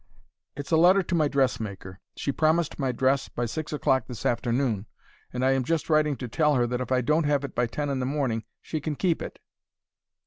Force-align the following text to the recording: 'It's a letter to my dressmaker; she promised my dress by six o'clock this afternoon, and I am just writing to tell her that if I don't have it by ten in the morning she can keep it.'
'It's 0.55 0.71
a 0.71 0.77
letter 0.77 1.03
to 1.03 1.13
my 1.13 1.27
dressmaker; 1.27 1.99
she 2.15 2.31
promised 2.31 2.79
my 2.79 2.91
dress 2.91 3.29
by 3.29 3.45
six 3.45 3.71
o'clock 3.71 4.07
this 4.07 4.25
afternoon, 4.25 4.87
and 5.31 5.45
I 5.45 5.51
am 5.51 5.63
just 5.63 5.91
writing 5.91 6.17
to 6.17 6.27
tell 6.27 6.55
her 6.55 6.65
that 6.65 6.81
if 6.81 6.91
I 6.91 7.01
don't 7.01 7.25
have 7.25 7.43
it 7.43 7.53
by 7.53 7.67
ten 7.67 7.87
in 7.87 7.99
the 7.99 8.07
morning 8.07 8.43
she 8.63 8.81
can 8.81 8.95
keep 8.95 9.21
it.' 9.21 9.37